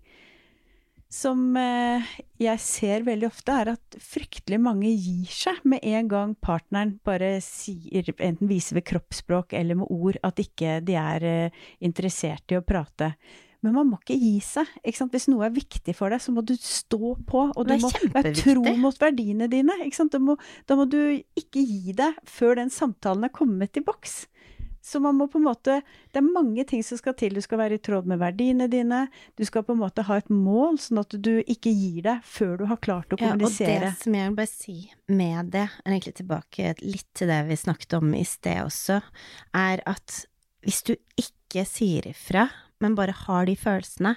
som 1.08 1.56
eh, 1.56 2.04
jeg 2.40 2.60
ser 2.60 3.04
veldig 3.06 3.28
ofte, 3.30 3.54
er 3.56 3.72
at 3.72 3.98
fryktelig 4.04 4.60
mange 4.60 4.90
gir 4.92 5.32
seg 5.32 5.62
med 5.68 5.84
en 5.88 6.10
gang 6.10 6.34
partneren 6.44 6.98
bare 7.06 7.38
sier, 7.44 8.10
enten 8.18 8.50
viser 8.50 8.76
ved 8.78 8.86
kroppsspråk 8.90 9.56
eller 9.56 9.80
med 9.80 9.92
ord, 9.94 10.20
at 10.26 10.42
ikke 10.42 10.78
de 10.84 10.98
er 11.00 11.28
eh, 11.28 11.60
interessert 11.88 12.52
i 12.52 12.60
å 12.60 12.64
prate. 12.66 13.14
Men 13.64 13.74
man 13.74 13.88
må 13.90 13.96
ikke 13.98 14.14
gi 14.14 14.36
seg. 14.44 14.68
Ikke? 14.86 15.08
Hvis 15.10 15.26
noe 15.32 15.48
er 15.48 15.54
viktig 15.56 15.94
for 15.96 16.14
deg, 16.14 16.22
så 16.22 16.30
må 16.34 16.44
du 16.46 16.54
stå 16.54 17.16
på. 17.26 17.40
Og 17.50 17.66
du 17.66 17.74
må 17.82 17.90
være 18.14 18.30
tro 18.38 18.74
mot 18.78 19.00
verdiene 19.00 19.48
dine. 19.50 19.74
Må, 20.22 20.36
da 20.68 20.76
må 20.78 20.86
du 20.86 21.00
ikke 21.18 21.64
gi 21.64 21.96
deg 21.98 22.20
før 22.28 22.60
den 22.60 22.70
samtalen 22.70 23.26
er 23.26 23.34
kommet 23.34 23.80
i 23.80 23.82
boks. 23.82 24.20
Så 24.88 25.00
man 25.04 25.18
må 25.18 25.26
på 25.28 25.40
en 25.40 25.48
måte 25.48 25.80
Det 26.12 26.20
er 26.20 26.24
mange 26.24 26.64
ting 26.68 26.82
som 26.86 27.00
skal 27.00 27.16
til. 27.18 27.36
Du 27.36 27.44
skal 27.44 27.60
være 27.60 27.76
i 27.76 27.82
tråd 27.84 28.08
med 28.08 28.20
verdiene 28.22 28.68
dine. 28.72 29.04
Du 29.36 29.44
skal 29.44 29.66
på 29.66 29.76
en 29.76 29.82
måte 29.82 30.06
ha 30.08 30.18
et 30.20 30.30
mål, 30.32 30.78
sånn 30.80 31.02
at 31.02 31.12
du 31.12 31.34
ikke 31.44 31.72
gir 31.72 32.00
deg 32.06 32.24
før 32.24 32.56
du 32.60 32.64
har 32.70 32.80
klart 32.84 33.12
å 33.12 33.20
kommunisere. 33.20 33.74
Ja, 33.74 33.80
og 33.82 33.86
det 33.90 34.04
som 34.04 34.16
jeg 34.16 34.30
vil 34.30 34.38
bare 34.38 34.52
si 34.52 34.78
med 35.08 35.52
det, 35.52 35.66
er 35.84 35.92
egentlig 35.92 36.16
tilbake 36.22 36.72
litt 36.84 37.08
til 37.18 37.30
det 37.32 37.42
vi 37.50 37.60
snakket 37.60 37.98
om 38.00 38.14
i 38.16 38.24
sted 38.28 38.62
også, 38.64 39.00
er 39.56 39.84
at 39.88 40.22
hvis 40.64 40.82
du 40.88 40.94
ikke 41.20 41.64
sier 41.68 42.08
ifra, 42.10 42.48
men 42.82 42.96
bare 42.98 43.14
har 43.26 43.48
de 43.48 43.56
følelsene, 43.58 44.14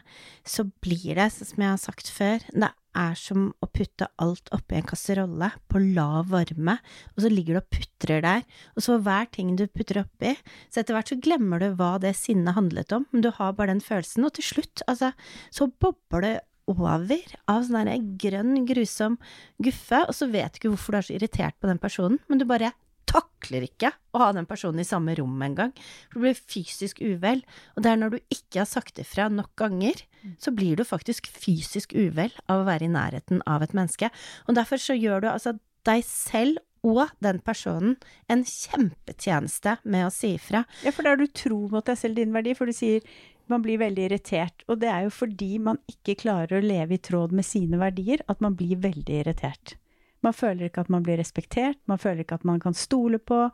så 0.48 0.68
blir 0.84 1.18
det, 1.18 1.32
som 1.34 1.62
jeg 1.62 1.74
har 1.74 1.82
sagt 1.82 2.12
før, 2.14 2.44
det 2.52 2.72
er 2.98 3.16
som 3.20 3.50
å 3.64 3.70
putte 3.72 4.08
alt 4.22 4.52
oppi 4.56 4.78
en 4.78 4.88
kasserolle 4.88 5.52
på 5.72 5.82
lav 5.96 6.30
varme, 6.32 6.78
og 7.16 7.24
så 7.24 7.32
ligger 7.32 7.58
du 7.58 7.62
og 7.62 7.72
putrer 7.78 8.24
der, 8.26 8.46
og 8.76 8.86
så 8.86 9.00
hver 9.02 9.30
ting 9.34 9.56
du 9.60 9.66
putter 9.68 10.04
oppi, 10.04 10.36
så 10.70 10.82
etter 10.82 10.98
hvert 10.98 11.12
så 11.14 11.20
glemmer 11.24 11.62
du 11.62 11.72
hva 11.80 11.96
det 12.04 12.14
sinnet 12.20 12.58
handlet 12.58 12.94
om, 12.96 13.08
men 13.12 13.26
du 13.26 13.32
har 13.36 13.56
bare 13.58 13.74
den 13.74 13.84
følelsen, 13.84 14.28
og 14.28 14.36
til 14.38 14.50
slutt, 14.52 14.86
altså, 14.92 15.14
så 15.54 15.70
bobler 15.72 16.28
det 16.28 16.38
over 16.72 17.36
av 17.50 17.66
sånn 17.66 17.90
der 17.90 18.06
grønn, 18.22 18.54
grusom 18.70 19.18
guffe, 19.64 20.04
og 20.06 20.16
så 20.16 20.30
vet 20.32 20.54
du 20.54 20.62
ikke 20.62 20.74
hvorfor 20.76 20.96
du 20.96 21.00
er 21.02 21.08
så 21.08 21.18
irritert 21.18 21.58
på 21.60 21.70
den 21.72 21.82
personen, 21.82 22.22
men 22.30 22.42
du 22.42 22.48
bare 22.48 22.74
takler 23.12 23.68
ikke 23.68 23.92
å 24.16 24.24
ha 24.24 24.32
den 24.36 24.48
personen 24.50 24.84
i 24.84 24.88
samme 24.88 25.16
rom 25.20 25.44
engang, 25.44 25.74
du 26.14 26.22
blir 26.24 26.38
fysisk 26.38 27.02
uvel, 27.04 27.44
og 27.76 27.84
det 27.84 27.92
er 27.92 28.02
når 28.02 28.16
du 28.16 28.20
ikke 28.34 28.64
har 28.64 28.70
sagt 28.70 29.02
ifra 29.04 29.28
nok 29.32 29.52
ganger, 29.60 30.04
så 30.42 30.54
blir 30.56 30.80
du 30.80 30.86
faktisk 30.88 31.30
fysisk 31.34 31.96
uvel 31.98 32.34
av 32.48 32.62
å 32.62 32.68
være 32.70 32.88
i 32.88 32.94
nærheten 32.94 33.44
av 33.50 33.66
et 33.66 33.76
menneske, 33.78 34.12
og 34.48 34.58
derfor 34.58 34.82
så 34.82 34.98
gjør 34.98 35.26
du 35.26 35.32
altså 35.34 35.58
deg 35.88 36.06
selv 36.06 36.62
og 36.86 37.12
den 37.22 37.38
personen 37.46 37.98
en 38.32 38.42
kjempetjeneste 38.48 39.78
med 39.84 40.08
å 40.08 40.14
si 40.14 40.34
ifra. 40.38 40.64
Ja, 40.86 40.94
for 40.94 41.06
da 41.06 41.14
er 41.14 41.22
du 41.22 41.28
tro 41.30 41.68
mot 41.70 41.86
deg 41.86 42.00
selv, 42.00 42.18
din 42.18 42.34
verdi, 42.34 42.56
for 42.58 42.70
du 42.70 42.74
sier 42.74 43.06
man 43.52 43.64
blir 43.66 43.82
veldig 43.82 44.08
irritert, 44.08 44.64
og 44.72 44.80
det 44.82 44.90
er 44.90 45.06
jo 45.06 45.14
fordi 45.14 45.58
man 45.62 45.82
ikke 45.92 46.18
klarer 46.24 46.58
å 46.58 46.66
leve 46.66 46.96
i 46.96 47.04
tråd 47.04 47.36
med 47.36 47.46
sine 47.46 47.80
verdier 47.82 48.24
at 48.32 48.42
man 48.44 48.56
blir 48.58 48.80
veldig 48.82 49.22
irritert. 49.26 49.76
Man 50.22 50.36
føler 50.38 50.68
ikke 50.68 50.84
at 50.86 50.92
man 50.94 51.04
blir 51.06 51.20
respektert, 51.20 51.80
man 51.90 52.02
føler 52.02 52.24
ikke 52.24 52.38
at 52.38 52.46
man 52.48 52.60
kan 52.62 52.76
stole 52.78 53.18
på, 53.18 53.48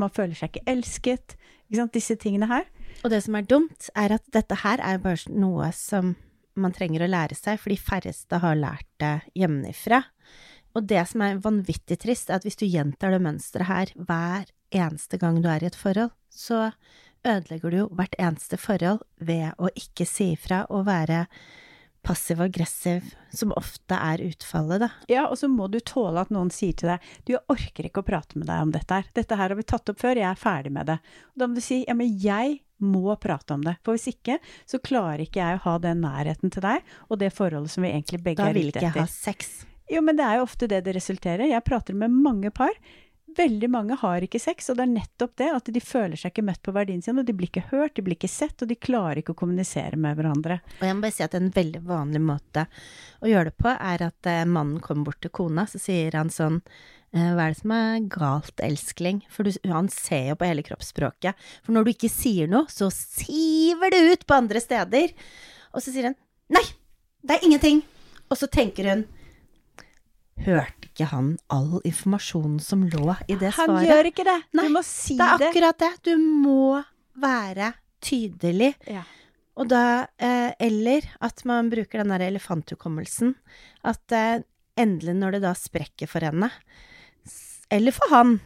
man 0.00 0.12
føler 0.12 0.36
seg 0.36 0.52
ikke 0.52 0.66
elsket. 0.70 1.36
Ikke 1.68 1.80
sant? 1.80 1.94
Disse 1.94 2.16
tingene 2.20 2.48
her. 2.50 2.66
Og 3.02 3.12
det 3.12 3.22
som 3.24 3.36
er 3.38 3.48
dumt, 3.48 3.88
er 3.96 4.16
at 4.18 4.24
dette 4.34 4.58
her 4.62 4.82
er 4.84 5.00
bare 5.02 5.32
noe 5.32 5.70
som 5.76 6.14
man 6.58 6.74
trenger 6.76 7.04
å 7.04 7.10
lære 7.10 7.36
seg, 7.38 7.60
for 7.60 7.72
de 7.72 7.80
færreste 7.80 8.40
har 8.42 8.58
lært 8.58 8.88
det 9.00 9.14
hjemmefra. 9.38 10.02
Og 10.76 10.84
det 10.88 11.04
som 11.08 11.24
er 11.24 11.40
vanvittig 11.44 11.98
trist, 12.00 12.30
er 12.30 12.40
at 12.40 12.46
hvis 12.46 12.60
du 12.60 12.66
gjentar 12.66 13.12
det 13.12 13.22
mønsteret 13.24 13.68
her 13.68 13.94
hver 13.96 14.50
eneste 14.72 15.20
gang 15.20 15.40
du 15.44 15.48
er 15.52 15.64
i 15.64 15.68
et 15.68 15.78
forhold, 15.78 16.12
så 16.32 16.70
ødelegger 17.28 17.70
du 17.70 17.76
jo 17.82 17.88
hvert 17.96 18.16
eneste 18.20 18.58
forhold 18.60 19.02
ved 19.20 19.52
å 19.60 19.70
ikke 19.78 20.06
si 20.08 20.32
ifra 20.34 20.64
og 20.72 20.86
være 20.88 21.26
passiv-aggressiv, 22.02 23.12
som 23.30 23.52
ofte 23.58 23.94
er 23.94 24.22
utfallet, 24.24 24.82
da. 24.82 24.88
Ja, 25.10 25.26
og 25.28 25.38
så 25.38 25.48
må 25.50 25.68
du 25.70 25.78
tåle 25.86 26.24
at 26.24 26.32
noen 26.34 26.50
sier 26.54 26.74
til 26.78 26.90
deg 26.92 27.06
du, 27.22 27.34
jeg 27.36 27.42
orker 27.52 27.88
ikke 27.88 28.02
å 28.02 28.06
prate 28.06 28.38
med 28.38 28.48
deg 28.50 28.66
om 28.66 28.74
dette 28.74 28.98
her, 28.98 29.08
dette 29.14 29.38
her 29.38 29.52
har 29.52 29.58
vi 29.58 29.66
tatt 29.66 29.92
opp 29.92 30.02
før, 30.02 30.18
jeg 30.18 30.28
er 30.28 30.38
ferdig 30.40 30.74
med 30.74 30.90
det. 30.90 30.98
Og 31.34 31.42
da 31.42 31.48
må 31.48 31.58
du 31.58 31.64
si 31.64 31.82
ja, 31.86 31.96
men 31.98 32.10
jeg 32.22 32.60
må 32.82 33.14
prate 33.22 33.54
om 33.54 33.62
det, 33.62 33.76
for 33.86 33.94
hvis 33.94 34.10
ikke 34.10 34.40
så 34.68 34.80
klarer 34.82 35.22
ikke 35.24 35.42
jeg 35.42 35.60
å 35.60 35.64
ha 35.68 35.76
den 35.82 36.02
nærheten 36.02 36.50
til 36.50 36.64
deg 36.64 36.82
og 37.08 37.20
det 37.22 37.30
forholdet 37.34 37.74
som 37.74 37.86
vi 37.86 37.92
egentlig 37.92 38.22
begge 38.24 38.42
er 38.42 38.50
ute 38.50 38.58
etter. 38.58 38.58
Da 38.58 38.58
vil 38.58 38.72
ikke 38.74 38.88
jeg 38.88 38.98
ha 38.98 39.06
sex. 39.10 39.52
Jo, 39.92 40.02
men 40.02 40.18
det 40.18 40.26
er 40.26 40.40
jo 40.40 40.46
ofte 40.46 40.68
det 40.70 40.82
det 40.86 40.96
resulterer. 40.96 41.46
Jeg 41.50 41.66
prater 41.66 41.96
med 41.98 42.14
mange 42.14 42.50
par 42.54 42.72
veldig 43.36 43.68
mange 43.72 43.96
har 44.00 44.24
ikke 44.24 44.40
sex, 44.42 44.70
og 44.70 44.78
det 44.78 44.84
er 44.86 44.92
nettopp 44.92 45.34
det 45.40 45.48
at 45.54 45.68
de 45.74 45.82
føler 45.82 46.20
seg 46.20 46.32
ikke 46.32 46.44
møtt 46.46 46.62
på 46.64 46.74
verdien 46.74 47.02
sin, 47.04 47.18
og 47.20 47.26
de 47.28 47.34
blir 47.36 47.50
ikke 47.50 47.68
hørt, 47.70 47.94
de 47.96 48.04
blir 48.06 48.18
ikke 48.18 48.30
sett, 48.30 48.56
og 48.62 48.70
de 48.70 48.78
klarer 48.78 49.22
ikke 49.22 49.34
å 49.34 49.38
kommunisere 49.42 49.98
med 50.00 50.18
hverandre. 50.18 50.58
Og 50.80 50.86
jeg 50.86 50.96
må 50.96 51.04
bare 51.04 51.16
si 51.16 51.24
at 51.26 51.36
en 51.38 51.52
veldig 51.54 51.84
vanlig 51.88 52.22
måte 52.24 52.66
å 53.22 53.30
gjøre 53.30 53.52
det 53.52 53.58
på, 53.60 53.70
er 53.72 54.06
at 54.08 54.30
eh, 54.30 54.42
mannen 54.48 54.82
kommer 54.84 55.10
bort 55.10 55.22
til 55.24 55.34
kona, 55.34 55.66
så 55.70 55.80
sier 55.82 56.18
han 56.18 56.32
sånn 56.32 56.60
eh, 56.62 57.32
hva 57.32 57.46
er 57.46 57.54
det 57.54 57.60
som 57.62 57.74
er 57.76 58.10
galt, 58.16 58.62
elskling? 58.64 59.22
For 59.32 59.48
du, 59.48 59.56
han 59.72 59.90
ser 59.92 60.32
jo 60.32 60.38
på 60.40 60.50
hele 60.50 60.66
kroppsspråket. 60.66 61.48
For 61.62 61.76
når 61.76 61.88
du 61.88 61.94
ikke 61.94 62.12
sier 62.12 62.50
noe, 62.50 62.68
så 62.72 62.90
siver 62.94 63.94
det 63.94 64.04
ut 64.10 64.28
på 64.28 64.38
andre 64.38 64.62
steder. 64.62 65.16
Og 65.72 65.82
så 65.82 65.88
sier 65.90 66.10
han 66.10 66.20
nei, 66.52 66.64
det 67.22 67.38
er 67.38 67.48
ingenting. 67.48 67.82
Og 68.32 68.38
så 68.40 68.48
tenker 68.50 68.88
hun 68.90 69.04
Hørte 70.42 70.88
ikke 70.88 71.06
han 71.12 71.32
all 71.52 71.80
informasjonen 71.86 72.58
som 72.62 72.82
lå 72.90 73.14
i 73.28 73.36
det 73.38 73.52
han 73.54 73.70
svaret? 73.70 73.78
Han 73.78 73.88
gjør 73.88 74.10
ikke 74.10 74.26
det! 74.28 74.38
Nei, 74.58 74.66
du 74.66 74.74
må 74.74 74.82
si 74.86 75.16
det. 75.16 75.26
Det 75.38 75.46
er 75.46 75.50
akkurat 75.52 75.82
det. 75.82 75.90
Du 76.08 76.14
må 76.18 76.82
være 77.22 77.72
tydelig. 78.02 78.72
Ja. 78.90 79.04
Og 79.60 79.68
da 79.68 80.08
eh, 80.16 80.54
Eller 80.62 81.06
at 81.20 81.44
man 81.48 81.68
bruker 81.72 82.02
den 82.02 82.14
der 82.14 82.24
elefanthukommelsen. 82.30 83.34
At 83.84 84.16
eh, 84.16 84.42
endelig, 84.80 85.14
når 85.20 85.36
det 85.36 85.42
da 85.44 85.52
sprekker 85.58 86.10
for 86.10 86.24
henne, 86.24 86.48
eller 87.72 87.94
for 87.94 88.12
han, 88.12 88.38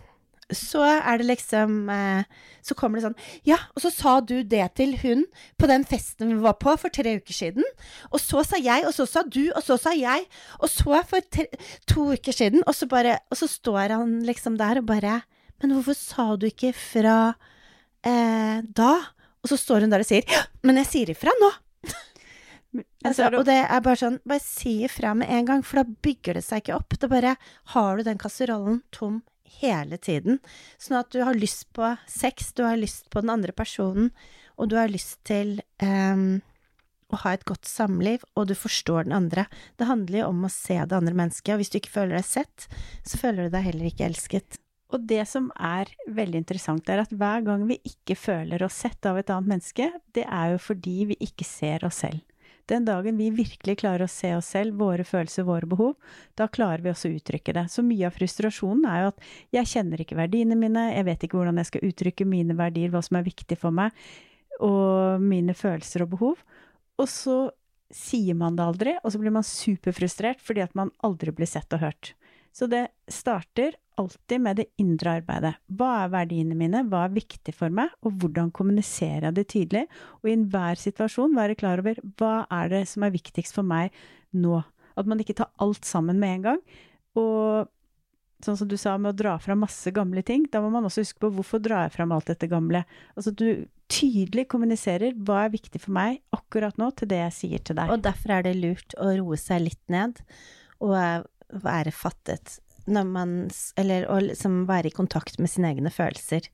så 0.54 0.82
er 0.86 1.18
det 1.18 1.26
liksom 1.26 1.88
eh, 1.90 2.22
Så 2.62 2.76
kommer 2.78 3.00
det 3.00 3.06
sånn 3.08 3.16
Ja, 3.48 3.58
og 3.74 3.82
så 3.82 3.90
sa 3.90 4.12
du 4.22 4.36
det 4.46 4.62
til 4.78 4.94
hun 5.02 5.24
på 5.58 5.66
den 5.70 5.86
festen 5.88 6.30
vi 6.30 6.38
var 6.44 6.58
på 6.62 6.76
for 6.78 6.92
tre 6.92 7.16
uker 7.18 7.34
siden. 7.34 7.66
Og 8.12 8.20
så 8.22 8.44
sa 8.46 8.60
jeg, 8.62 8.86
og 8.86 8.94
så 8.94 9.08
sa 9.10 9.24
du, 9.26 9.48
og 9.56 9.62
så 9.66 9.78
sa 9.80 9.94
jeg. 9.96 10.26
Og 10.60 10.70
så 10.70 11.02
for 11.08 11.26
tre, 11.34 11.48
to 11.90 12.12
uker 12.14 12.36
siden. 12.36 12.62
Og 12.66 12.76
så 12.78 12.88
bare 12.90 13.18
Og 13.30 13.40
så 13.40 13.50
står 13.50 13.96
han 13.96 14.18
liksom 14.26 14.58
der 14.60 14.82
og 14.82 14.86
bare 14.86 15.20
Men 15.62 15.74
hvorfor 15.74 15.98
sa 15.98 16.36
du 16.36 16.46
ikke 16.46 16.72
fra 16.76 17.18
eh, 18.06 18.62
da? 18.62 18.92
Og 19.42 19.50
så 19.50 19.58
står 19.58 19.86
hun 19.86 19.94
der 19.94 20.04
og 20.04 20.08
sier 20.08 20.26
Ja, 20.30 20.46
men 20.62 20.78
jeg 20.82 20.92
sier 20.92 21.14
ifra 21.14 21.34
nå. 21.42 21.54
Altså, 23.06 23.30
og 23.30 23.46
det 23.46 23.54
er 23.62 23.80
bare 23.80 23.96
sånn, 23.96 24.18
bare 24.26 24.42
si 24.42 24.82
ifra 24.84 25.14
med 25.16 25.30
en 25.32 25.46
gang, 25.48 25.62
for 25.64 25.80
da 25.80 25.84
bygger 26.04 26.36
det 26.36 26.42
seg 26.44 26.64
ikke 26.64 26.74
opp. 26.76 26.96
Da 27.00 27.08
bare 27.08 27.36
har 27.72 27.96
du 27.96 28.02
den 28.04 28.18
kasserollen 28.20 28.82
tom 28.92 29.22
hele 29.60 29.98
tiden. 29.98 30.40
Sånn 30.78 30.98
at 31.00 31.12
du 31.14 31.22
har 31.26 31.38
lyst 31.38 31.68
på 31.76 31.94
sex, 32.10 32.52
du 32.56 32.64
har 32.66 32.78
lyst 32.80 33.10
på 33.12 33.22
den 33.24 33.32
andre 33.34 33.54
personen, 33.56 34.10
og 34.56 34.70
du 34.72 34.76
har 34.78 34.92
lyst 34.92 35.18
til 35.28 35.58
um, 35.82 36.38
å 37.12 37.20
ha 37.22 37.34
et 37.36 37.46
godt 37.46 37.68
samliv, 37.68 38.24
og 38.34 38.48
du 38.50 38.54
forstår 38.58 39.06
den 39.06 39.16
andre. 39.16 39.46
Det 39.78 39.88
handler 39.88 40.22
jo 40.22 40.30
om 40.32 40.46
å 40.46 40.52
se 40.52 40.78
det 40.78 40.96
andre 40.96 41.16
mennesket, 41.16 41.54
og 41.54 41.62
hvis 41.62 41.72
du 41.72 41.80
ikke 41.80 41.96
føler 41.98 42.18
deg 42.18 42.28
sett, 42.28 42.68
så 43.06 43.20
føler 43.20 43.46
du 43.46 43.56
deg 43.56 43.68
heller 43.68 43.90
ikke 43.90 44.08
elsket. 44.08 44.60
Og 44.94 45.02
det 45.10 45.24
som 45.28 45.48
er 45.58 45.90
veldig 46.14 46.44
interessant, 46.44 46.88
er 46.88 47.02
at 47.02 47.12
hver 47.14 47.42
gang 47.46 47.66
vi 47.68 47.80
ikke 47.88 48.16
føler 48.18 48.62
oss 48.66 48.78
sett 48.84 49.06
av 49.08 49.18
et 49.18 49.30
annet 49.34 49.56
menneske, 49.56 49.90
det 50.14 50.24
er 50.24 50.54
jo 50.54 50.62
fordi 50.62 50.98
vi 51.12 51.18
ikke 51.26 51.46
ser 51.46 51.86
oss 51.86 52.04
selv. 52.04 52.22
Den 52.66 52.86
dagen 52.86 53.18
vi 53.18 53.28
virkelig 53.30 53.76
klarer 53.82 54.06
å 54.06 54.10
se 54.10 54.32
oss 54.34 54.48
selv, 54.56 54.74
våre 54.80 55.04
følelser, 55.06 55.46
våre 55.46 55.68
behov, 55.70 55.92
da 56.38 56.48
klarer 56.50 56.82
vi 56.82 56.90
også 56.90 57.10
å 57.10 57.14
uttrykke 57.14 57.54
det. 57.54 57.66
Så 57.70 57.84
mye 57.86 58.08
av 58.08 58.16
frustrasjonen 58.16 58.88
er 58.90 59.04
jo 59.04 59.10
at 59.12 59.28
jeg 59.54 59.70
kjenner 59.76 60.02
ikke 60.02 60.18
verdiene 60.18 60.58
mine, 60.58 60.88
jeg 60.96 61.06
vet 61.06 61.26
ikke 61.26 61.38
hvordan 61.38 61.60
jeg 61.62 61.70
skal 61.70 61.86
uttrykke 61.86 62.26
mine 62.26 62.58
verdier, 62.58 62.90
hva 62.90 63.04
som 63.06 63.20
er 63.20 63.28
viktig 63.28 63.58
for 63.60 63.74
meg, 63.74 63.94
og 64.58 65.22
mine 65.22 65.54
følelser 65.54 66.02
og 66.02 66.12
behov. 66.16 66.42
Og 66.98 67.10
så 67.12 67.38
sier 67.94 68.34
man 68.34 68.58
det 68.58 68.66
aldri, 68.66 68.96
og 69.04 69.14
så 69.14 69.22
blir 69.22 69.34
man 69.34 69.46
superfrustrert 69.46 70.42
fordi 70.42 70.64
at 70.64 70.74
man 70.74 70.90
aldri 71.06 71.30
blir 71.36 71.46
sett 71.46 71.70
og 71.76 71.84
hørt. 71.86 72.16
Så 72.56 72.68
det 72.72 72.86
starter 73.12 73.76
alltid 74.00 74.40
med 74.40 74.56
det 74.60 74.66
indre 74.80 75.18
arbeidet. 75.18 75.52
Hva 75.76 75.90
er 76.04 76.12
verdiene 76.12 76.56
mine, 76.56 76.82
hva 76.88 77.04
er 77.06 77.14
viktig 77.16 77.52
for 77.56 77.72
meg, 77.72 77.92
og 78.04 78.16
hvordan 78.20 78.50
kommuniserer 78.54 79.28
jeg 79.28 79.36
det 79.36 79.46
tydelig? 79.52 79.84
Og 80.22 80.30
i 80.30 80.34
enhver 80.36 80.80
situasjon 80.80 81.36
være 81.36 81.56
klar 81.58 81.82
over 81.82 82.00
hva 82.16 82.34
er 82.52 82.72
det 82.72 82.82
som 82.88 83.04
er 83.06 83.14
viktigst 83.14 83.56
for 83.56 83.66
meg 83.66 83.94
nå? 84.36 84.62
At 84.96 85.08
man 85.08 85.20
ikke 85.20 85.36
tar 85.36 85.52
alt 85.60 85.84
sammen 85.88 86.20
med 86.20 86.38
en 86.38 86.46
gang. 86.48 86.62
Og 87.20 87.68
sånn 88.44 88.58
som 88.60 88.68
du 88.68 88.76
sa 88.80 88.96
med 89.00 89.14
å 89.14 89.16
dra 89.16 89.36
fram 89.40 89.62
masse 89.64 89.92
gamle 89.96 90.24
ting, 90.24 90.44
da 90.52 90.60
må 90.64 90.72
man 90.72 90.88
også 90.88 91.04
huske 91.04 91.24
på 91.24 91.32
hvorfor 91.36 91.60
drar 91.64 91.86
jeg 91.86 91.96
fram 91.96 92.12
alt 92.16 92.28
dette 92.32 92.48
gamle? 92.52 92.84
Altså 93.16 93.32
du 93.36 93.66
tydelig 93.92 94.46
kommuniserer 94.52 95.16
hva 95.24 95.44
er 95.44 95.54
viktig 95.54 95.80
for 95.80 95.96
meg 95.96 96.20
akkurat 96.36 96.76
nå, 96.80 96.90
til 96.96 97.12
det 97.12 97.22
jeg 97.26 97.36
sier 97.36 97.64
til 97.64 97.80
deg. 97.80 97.92
Og 97.92 98.04
derfor 98.04 98.36
er 98.36 98.48
det 98.48 98.58
lurt 98.60 98.96
å 99.00 99.12
roe 99.20 99.40
seg 99.40 99.64
litt 99.68 99.82
ned, 99.92 100.20
og 100.84 100.96
være 101.52 101.94
fattet 101.94 102.58
når 102.86 103.06
man 103.10 103.30
Eller 103.74 104.06
å 104.06 104.20
liksom 104.22 104.60
være 104.68 104.90
i 104.90 104.94
kontakt 104.94 105.40
med 105.42 105.50
sine 105.50 105.72
egne 105.74 105.90
følelser. 105.90 106.46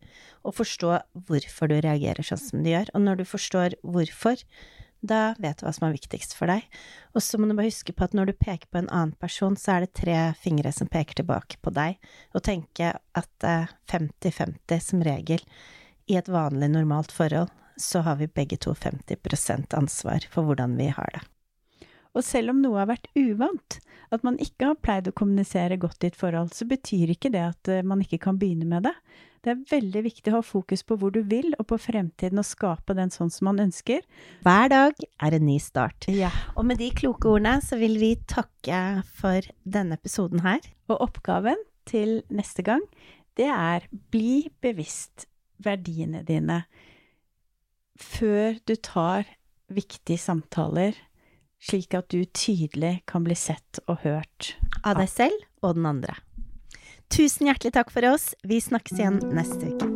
Og 0.48 0.56
forstå 0.56 0.94
hvorfor 1.28 1.68
du 1.68 1.76
reagerer 1.76 2.24
sånn 2.24 2.40
som 2.40 2.62
du 2.64 2.70
gjør. 2.72 2.88
Og 2.96 3.04
når 3.04 3.20
du 3.20 3.24
forstår 3.28 3.76
hvorfor, 3.84 4.40
da 5.02 5.34
vet 5.42 5.58
du 5.58 5.66
hva 5.66 5.72
som 5.74 5.88
er 5.88 5.96
viktigst 5.96 6.36
for 6.38 6.50
deg. 6.50 6.64
Og 7.12 7.24
så 7.26 7.38
må 7.38 7.50
du 7.50 7.56
bare 7.58 7.68
huske 7.68 7.92
på 7.92 8.06
at 8.06 8.14
når 8.16 8.30
du 8.30 8.38
peker 8.38 8.70
på 8.70 8.80
en 8.80 8.90
annen 8.90 9.16
person, 9.20 9.58
så 9.58 9.76
er 9.76 9.84
det 9.84 9.96
tre 9.98 10.18
fingre 10.40 10.72
som 10.72 10.90
peker 10.90 11.20
tilbake 11.20 11.58
på 11.60 11.74
deg. 11.74 11.98
Og 12.32 12.46
tenke 12.46 12.94
at 12.96 13.48
50-50 13.92 14.56
eh, 14.72 14.84
som 14.88 15.04
regel 15.04 15.42
i 16.08 16.16
et 16.18 16.30
vanlig, 16.32 16.70
normalt 16.72 17.12
forhold, 17.12 17.52
så 17.76 18.02
har 18.06 18.18
vi 18.20 18.30
begge 18.30 18.58
to 18.62 18.74
50 18.74 19.74
ansvar 19.74 20.24
for 20.30 20.46
hvordan 20.46 20.78
vi 20.78 20.88
har 20.94 21.12
det. 21.14 21.26
Og 22.12 22.24
selv 22.26 22.52
om 22.52 22.60
noe 22.60 22.80
har 22.80 22.90
vært 22.90 23.08
uvant, 23.16 23.78
at 24.12 24.24
man 24.26 24.36
ikke 24.42 24.68
har 24.68 24.80
pleid 24.84 25.08
å 25.08 25.16
kommunisere 25.16 25.78
godt 25.80 26.04
i 26.04 26.10
et 26.10 26.18
forhold, 26.18 26.52
så 26.52 26.66
betyr 26.68 27.14
ikke 27.14 27.32
det 27.32 27.44
at 27.46 27.70
eh, 27.72 27.84
man 27.86 28.02
ikke 28.04 28.20
kan 28.26 28.40
begynne 28.40 28.68
med 28.68 28.84
det. 28.84 28.92
Det 29.42 29.54
er 29.54 29.62
veldig 29.72 30.02
viktig 30.04 30.30
å 30.30 30.36
ha 30.36 30.42
fokus 30.44 30.84
på 30.86 30.98
hvor 31.00 31.10
du 31.14 31.22
vil, 31.26 31.50
og 31.58 31.66
på 31.72 31.78
fremtiden, 31.80 32.38
og 32.38 32.46
skape 32.46 32.94
den 32.94 33.10
sånn 33.10 33.32
som 33.32 33.48
man 33.48 33.62
ønsker. 33.64 34.04
Hver 34.44 34.68
dag 34.70 35.02
er 35.24 35.34
en 35.38 35.46
ny 35.48 35.56
start. 35.62 36.06
Ja. 36.12 36.30
Og 36.54 36.68
med 36.68 36.78
de 36.82 36.92
kloke 36.94 37.32
ordene 37.32 37.56
så 37.64 37.80
vil 37.80 37.96
vi 37.98 38.12
takke 38.30 39.02
for 39.18 39.48
denne 39.64 39.98
episoden 39.98 40.44
her. 40.44 40.62
Og 40.92 41.00
oppgaven 41.08 41.58
til 41.88 42.20
neste 42.30 42.62
gang, 42.66 42.84
det 43.40 43.48
er 43.50 43.88
bli 44.12 44.52
bevisst 44.62 45.26
verdiene 45.62 46.22
dine 46.26 46.62
før 48.02 48.58
du 48.66 48.74
tar 48.76 49.26
viktige 49.72 50.20
samtaler 50.20 50.96
slik 51.62 51.94
at 51.94 52.10
du 52.12 52.24
tydelig 52.24 53.00
kan 53.10 53.24
bli 53.26 53.36
sett 53.38 53.82
og 53.86 54.02
hørt. 54.06 54.54
Av 54.82 54.98
deg 54.98 55.10
selv 55.10 55.48
og 55.62 55.78
den 55.78 55.88
andre. 55.88 56.18
Tusen 57.12 57.48
hjertelig 57.48 57.74
takk 57.76 57.92
for 57.92 58.08
oss. 58.08 58.32
Vi 58.48 58.60
snakkes 58.60 58.98
igjen 58.98 59.20
neste 59.36 59.74
uke. 59.74 59.90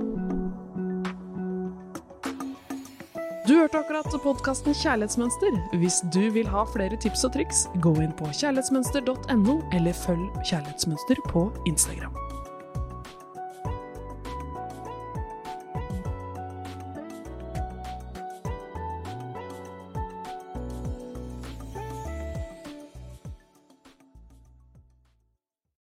Du 3.47 3.55
hørte 3.55 3.79
akkurat 3.79 4.11
podkasten 4.25 4.75
Kjærlighetsmønster. 4.75 5.55
Hvis 5.79 6.01
du 6.11 6.25
vil 6.35 6.49
ha 6.51 6.65
flere 6.67 6.99
tips 6.99 7.23
og 7.29 7.37
triks, 7.39 7.65
gå 7.79 7.95
inn 8.03 8.15
på 8.19 8.27
kjærlighetsmønster.no, 8.35 9.59
eller 9.79 9.95
følg 10.03 10.27
Kjærlighetsmønster 10.43 11.23
på 11.31 11.47
Instagram. 11.71 12.26